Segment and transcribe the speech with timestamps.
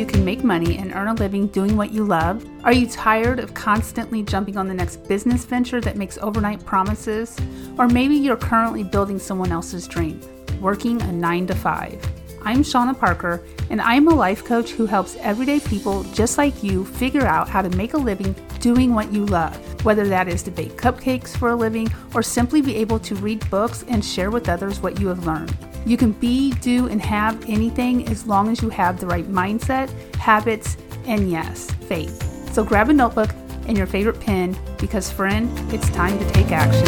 [0.00, 2.42] you can make money and earn a living doing what you love?
[2.64, 7.36] Are you tired of constantly jumping on the next business venture that makes overnight promises?
[7.76, 10.18] Or maybe you're currently building someone else's dream,
[10.58, 12.06] working a 9 to 5.
[12.40, 16.86] I'm Shauna Parker, and I'm a life coach who helps everyday people just like you
[16.86, 19.54] figure out how to make a living doing what you love,
[19.84, 23.48] whether that is to bake cupcakes for a living or simply be able to read
[23.50, 25.54] books and share with others what you have learned.
[25.86, 29.90] You can be, do, and have anything as long as you have the right mindset,
[30.16, 30.76] habits,
[31.06, 32.52] and yes, faith.
[32.52, 33.30] So grab a notebook
[33.66, 36.84] and your favorite pen because, friend, it's time to take action.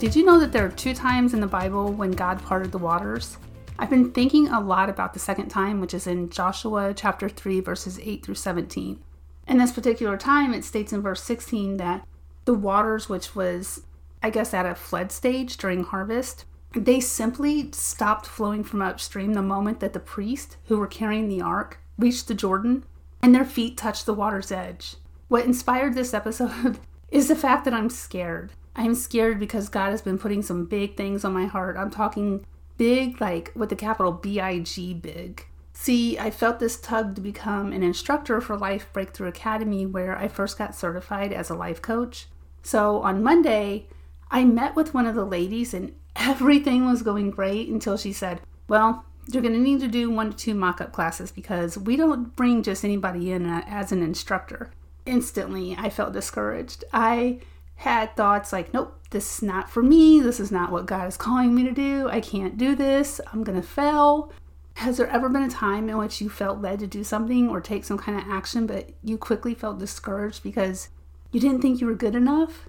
[0.00, 2.78] Did you know that there are two times in the Bible when God parted the
[2.78, 3.38] waters?
[3.78, 7.60] I've been thinking a lot about the second time, which is in Joshua chapter 3,
[7.60, 9.00] verses 8 through 17.
[9.46, 12.06] In this particular time, it states in verse 16 that
[12.44, 13.82] the waters, which was
[14.24, 19.42] I guess, at a flood stage during harvest, they simply stopped flowing from upstream the
[19.42, 22.86] moment that the priest who were carrying the ark reached the Jordan
[23.20, 24.96] and their feet touched the water's edge.
[25.28, 26.78] What inspired this episode
[27.10, 28.52] is the fact that I'm scared.
[28.74, 31.76] I'm scared because God has been putting some big things on my heart.
[31.76, 32.46] I'm talking
[32.78, 35.44] big, like with the capital B I G big.
[35.74, 40.28] See, I felt this tug to become an instructor for Life Breakthrough Academy, where I
[40.28, 42.28] first got certified as a life coach.
[42.62, 43.88] So on Monday,
[44.30, 48.40] I met with one of the ladies and everything was going great until she said,
[48.68, 51.96] Well, you're going to need to do one to two mock up classes because we
[51.96, 54.70] don't bring just anybody in as an instructor.
[55.06, 56.84] Instantly, I felt discouraged.
[56.92, 57.40] I
[57.76, 60.20] had thoughts like, Nope, this is not for me.
[60.20, 62.08] This is not what God is calling me to do.
[62.08, 63.20] I can't do this.
[63.32, 64.32] I'm going to fail.
[64.78, 67.60] Has there ever been a time in which you felt led to do something or
[67.60, 70.88] take some kind of action, but you quickly felt discouraged because
[71.30, 72.68] you didn't think you were good enough?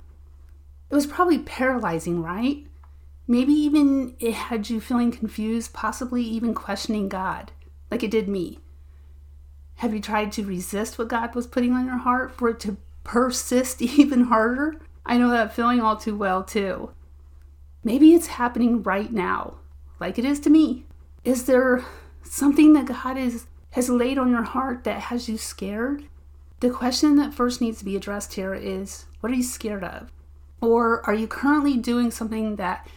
[0.89, 2.65] It was probably paralyzing, right?
[3.27, 7.51] Maybe even it had you feeling confused, possibly even questioning God,
[7.89, 8.59] like it did me.
[9.75, 12.77] Have you tried to resist what God was putting on your heart for it to
[13.03, 14.79] persist even harder?
[15.05, 16.91] I know that feeling all too well, too.
[17.83, 19.57] Maybe it's happening right now,
[19.99, 20.85] like it is to me.
[21.23, 21.83] Is there
[22.23, 26.05] something that God is, has laid on your heart that has you scared?
[26.59, 30.11] The question that first needs to be addressed here is what are you scared of?
[30.65, 32.87] Or are you currently doing something that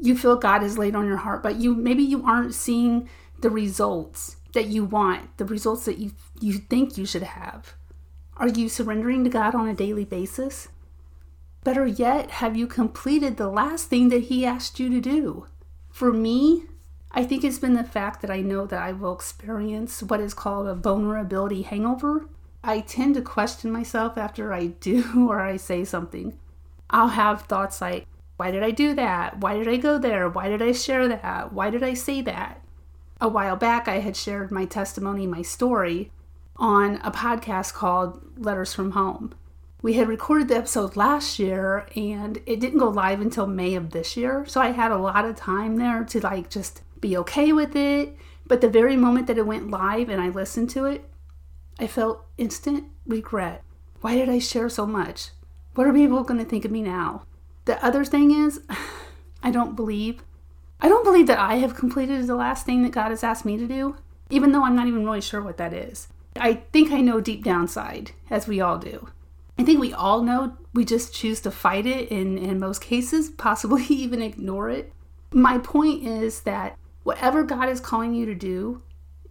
[0.00, 3.08] you feel God has laid on your heart, but you maybe you aren't seeing
[3.40, 7.74] the results that you want, the results that you you think you should have?
[8.38, 10.68] Are you surrendering to God on a daily basis?
[11.64, 15.46] Better yet, have you completed the last thing that he asked you to do?
[15.90, 16.62] For me,
[17.10, 20.32] I think it's been the fact that I know that I will experience what is
[20.32, 22.26] called a vulnerability hangover.
[22.64, 26.38] I tend to question myself after I do or I say something.
[26.90, 28.06] I'll have thoughts like,
[28.36, 29.38] why did I do that?
[29.38, 30.28] Why did I go there?
[30.28, 31.52] Why did I share that?
[31.52, 32.62] Why did I say that?
[33.20, 36.12] A while back, I had shared my testimony, my story,
[36.56, 39.34] on a podcast called Letters from Home.
[39.82, 43.90] We had recorded the episode last year and it didn't go live until May of
[43.90, 44.44] this year.
[44.46, 48.16] So I had a lot of time there to like just be okay with it.
[48.46, 51.08] But the very moment that it went live and I listened to it,
[51.78, 53.62] I felt instant regret.
[54.00, 55.30] Why did I share so much?
[55.78, 57.22] What are people going to think of me now?
[57.66, 58.62] The other thing is,
[59.44, 60.24] I don't believe.
[60.80, 63.56] I don't believe that I have completed the last thing that God has asked me
[63.56, 63.94] to do,
[64.28, 66.08] even though I'm not even really sure what that is.
[66.34, 69.10] I think I know deep downside, as we all do.
[69.56, 73.30] I think we all know we just choose to fight it in, in most cases,
[73.38, 74.92] possibly even ignore it.
[75.30, 78.82] My point is that whatever God is calling you to do,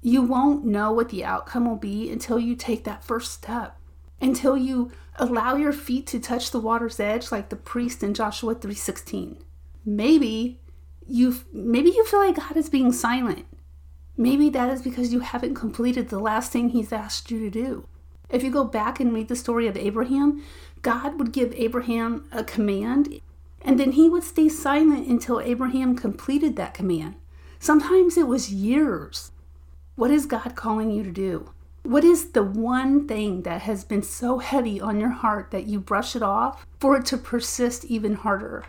[0.01, 3.76] you won't know what the outcome will be until you take that first step
[4.21, 8.55] until you allow your feet to touch the water's edge like the priest in Joshua
[8.55, 9.37] 3:16.
[9.85, 10.59] Maybe
[11.07, 13.45] you maybe you feel like God is being silent.
[14.15, 17.85] Maybe that is because you haven't completed the last thing he's asked you to do.
[18.29, 20.43] If you go back and read the story of Abraham,
[20.81, 23.21] God would give Abraham a command
[23.61, 27.15] and then he would stay silent until Abraham completed that command.
[27.59, 29.31] Sometimes it was years.
[29.95, 31.51] What is God calling you to do?
[31.87, 35.79] What is the one thing that has been so heavy on your heart that you
[35.79, 38.65] brush it off for it to persist even harder?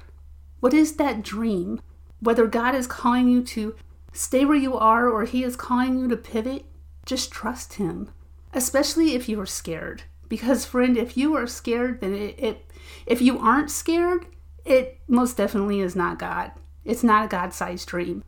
[0.60, 1.80] What is that dream?
[2.20, 3.74] Whether God is calling you to
[4.12, 6.64] stay where you are or He is calling you to pivot,
[7.06, 8.08] just trust Him,
[8.54, 10.04] especially if you are scared.
[10.28, 12.70] Because, friend, if you are scared, then it, it
[13.04, 14.26] if you aren't scared,
[14.64, 16.52] it most definitely is not God.
[16.84, 18.22] It's not a God sized dream.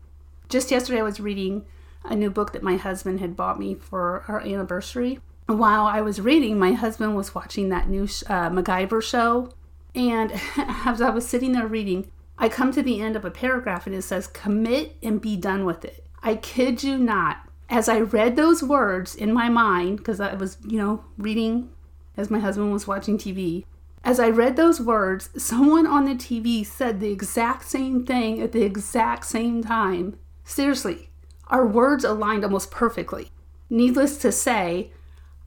[0.49, 1.65] Just yesterday, I was reading
[2.05, 5.21] a new book that my husband had bought me for our anniversary.
[5.47, 9.53] While I was reading, my husband was watching that new uh, MacGyver show.
[9.95, 13.87] And as I was sitting there reading, I come to the end of a paragraph
[13.87, 16.05] and it says, Commit and be done with it.
[16.23, 17.49] I kid you not.
[17.69, 21.71] As I read those words in my mind, because I was, you know, reading
[22.17, 23.65] as my husband was watching TV,
[24.03, 28.53] as I read those words, someone on the TV said the exact same thing at
[28.53, 30.17] the exact same time.
[30.43, 31.10] Seriously,
[31.51, 33.31] our words aligned almost perfectly.
[33.69, 34.93] Needless to say,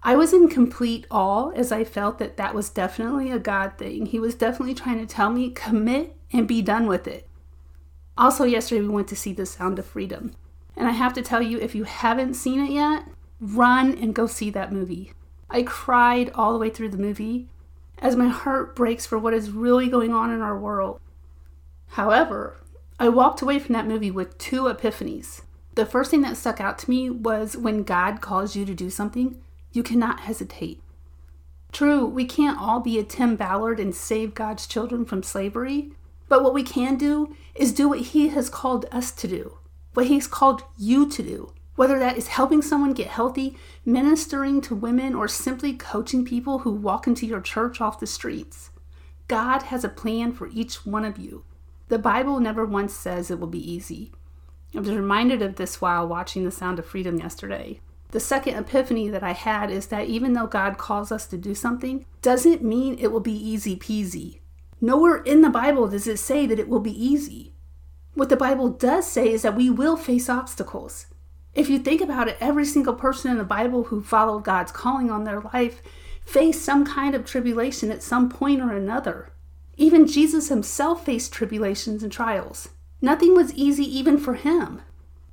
[0.04, 4.06] I was in complete awe as I felt that that was definitely a God thing.
[4.06, 7.28] He was definitely trying to tell me, commit and be done with it.
[8.18, 10.36] Also, yesterday we went to see The Sound of Freedom.
[10.76, 13.06] And I have to tell you, if you haven't seen it yet,
[13.40, 15.14] run and go see that movie.
[15.50, 17.48] I cried all the way through the movie
[18.00, 21.00] as my heart breaks for what is really going on in our world.
[21.90, 22.58] However,
[23.00, 25.42] I walked away from that movie with two epiphanies.
[25.76, 28.90] The first thing that stuck out to me was when God calls you to do
[28.90, 29.42] something,
[29.72, 30.82] you cannot hesitate.
[31.72, 35.92] True, we can't all be a Tim Ballard and save God's children from slavery,
[36.30, 39.58] but what we can do is do what He has called us to do,
[39.96, 41.54] what He's called you to do.
[41.76, 46.72] Whether that is helping someone get healthy, ministering to women, or simply coaching people who
[46.72, 48.70] walk into your church off the streets.
[49.28, 51.46] God has a plan for each one of you.
[51.88, 54.12] The Bible never once says it will be easy.
[54.76, 57.80] I was reminded of this while watching The Sound of Freedom yesterday.
[58.10, 61.54] The second epiphany that I had is that even though God calls us to do
[61.54, 64.40] something, doesn't mean it will be easy peasy.
[64.82, 67.54] Nowhere in the Bible does it say that it will be easy.
[68.16, 71.06] What the Bible does say is that we will face obstacles.
[71.54, 75.12] If you think about it, every single person in the Bible who followed God's calling
[75.12, 75.82] on their life
[76.26, 79.32] faced some kind of tribulation at some point or another.
[79.78, 82.70] Even Jesus himself faced tribulations and trials.
[83.04, 84.82] Nothing was easy even for him.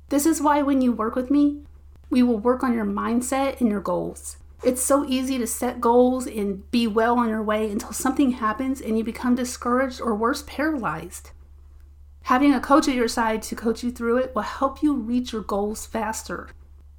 [0.09, 1.61] This is why when you work with me,
[2.09, 4.35] we will work on your mindset and your goals.
[4.61, 8.81] It's so easy to set goals and be well on your way until something happens
[8.81, 11.31] and you become discouraged or worse, paralyzed.
[12.23, 15.31] Having a coach at your side to coach you through it will help you reach
[15.31, 16.49] your goals faster.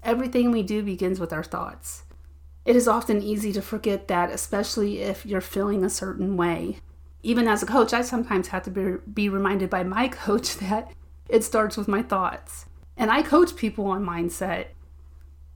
[0.03, 2.05] Everything we do begins with our thoughts.
[2.65, 6.79] It is often easy to forget that, especially if you're feeling a certain way.
[7.23, 10.93] Even as a coach, I sometimes have to be, be reminded by my coach that
[11.29, 12.67] it starts with my thoughts.
[12.97, 14.67] And I coach people on mindset.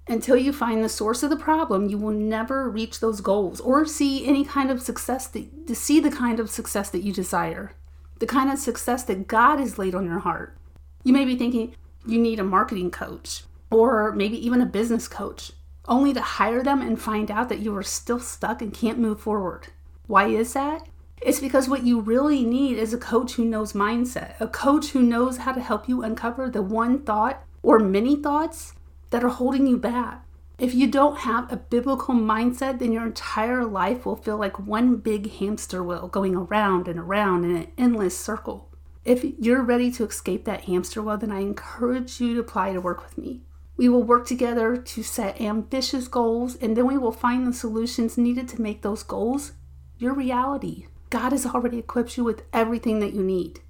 [0.08, 3.84] Until you find the source of the problem, you will never reach those goals or
[3.84, 7.72] see any kind of success that, to see the kind of success that you desire,
[8.20, 10.56] the kind of success that God has laid on your heart.
[11.02, 11.74] You may be thinking
[12.06, 15.50] you need a marketing coach or maybe even a business coach,
[15.88, 19.20] only to hire them and find out that you are still stuck and can't move
[19.20, 19.68] forward.
[20.06, 20.86] Why is that?
[21.22, 25.02] It's because what you really need is a coach who knows mindset, a coach who
[25.02, 28.74] knows how to help you uncover the one thought or many thoughts
[29.10, 30.24] that are holding you back.
[30.58, 34.96] If you don't have a biblical mindset, then your entire life will feel like one
[34.96, 38.70] big hamster wheel going around and around in an endless circle.
[39.04, 42.80] If you're ready to escape that hamster wheel, then I encourage you to apply to
[42.80, 43.42] work with me.
[43.76, 48.16] We will work together to set ambitious goals, and then we will find the solutions
[48.16, 49.52] needed to make those goals
[49.98, 50.86] your reality.
[51.10, 53.60] God has already equipped you with everything that you need.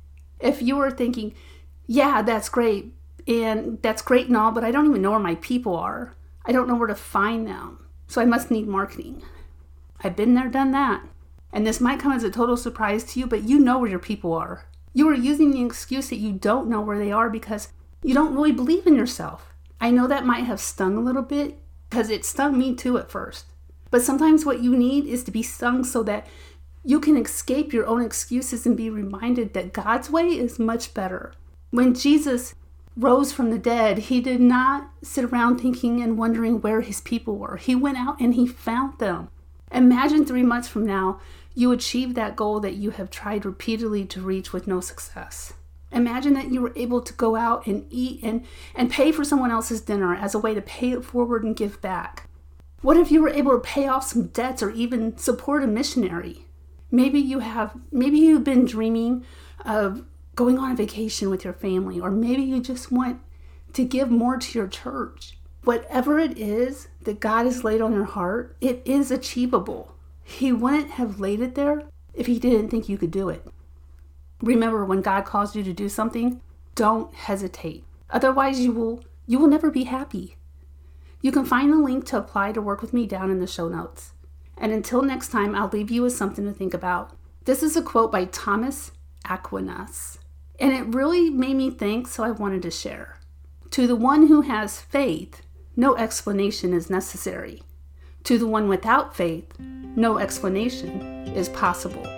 [0.40, 1.34] If you are thinking,
[1.86, 2.94] yeah, that's great,
[3.26, 6.14] and that's great and all, but I don't even know where my people are.
[6.44, 7.86] I don't know where to find them.
[8.06, 9.22] So I must need marketing.
[10.02, 11.02] I've been there, done that.
[11.52, 13.98] And this might come as a total surprise to you, but you know where your
[13.98, 14.66] people are.
[14.92, 17.68] You are using the excuse that you don't know where they are because
[18.02, 19.52] you don't really believe in yourself.
[19.80, 21.58] I know that might have stung a little bit
[21.90, 23.46] because it stung me too at first.
[23.90, 26.26] But sometimes what you need is to be stung so that
[26.86, 31.34] you can escape your own excuses and be reminded that God's way is much better.
[31.70, 32.54] When Jesus
[32.96, 37.38] rose from the dead, he did not sit around thinking and wondering where his people
[37.38, 37.56] were.
[37.56, 39.30] He went out and he found them.
[39.72, 41.20] Imagine three months from now,
[41.56, 45.54] you achieve that goal that you have tried repeatedly to reach with no success.
[45.90, 48.44] Imagine that you were able to go out and eat and,
[48.76, 51.80] and pay for someone else's dinner as a way to pay it forward and give
[51.80, 52.28] back.
[52.80, 56.45] What if you were able to pay off some debts or even support a missionary?
[56.90, 59.24] Maybe you have maybe you've been dreaming
[59.64, 63.20] of going on a vacation with your family, or maybe you just want
[63.72, 65.38] to give more to your church.
[65.64, 69.96] Whatever it is that God has laid on your heart, it is achievable.
[70.22, 71.82] He wouldn't have laid it there
[72.14, 73.44] if He didn't think you could do it.
[74.40, 76.40] Remember, when God calls you to do something,
[76.74, 77.84] don't hesitate.
[78.10, 80.36] Otherwise, you will you will never be happy.
[81.20, 83.68] You can find the link to apply to work with me down in the show
[83.68, 84.12] notes.
[84.56, 87.12] And until next time, I'll leave you with something to think about.
[87.44, 88.92] This is a quote by Thomas
[89.28, 90.18] Aquinas.
[90.58, 93.18] And it really made me think, so I wanted to share.
[93.70, 95.42] To the one who has faith,
[95.76, 97.62] no explanation is necessary.
[98.24, 102.15] To the one without faith, no explanation is possible.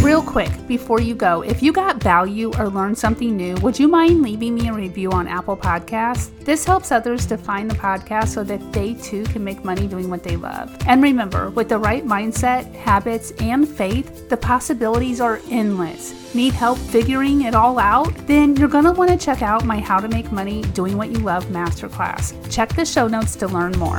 [0.00, 3.88] Real quick, before you go, if you got value or learned something new, would you
[3.88, 6.30] mind leaving me a review on Apple Podcasts?
[6.44, 10.08] This helps others to find the podcast so that they too can make money doing
[10.08, 10.74] what they love.
[10.86, 16.32] And remember, with the right mindset, habits, and faith, the possibilities are endless.
[16.32, 18.14] Need help figuring it all out?
[18.28, 21.10] Then you're going to want to check out my How to Make Money Doing What
[21.10, 22.34] You Love masterclass.
[22.50, 23.98] Check the show notes to learn more.